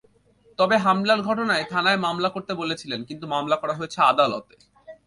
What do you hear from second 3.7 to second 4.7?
হয়েছে আদালতে।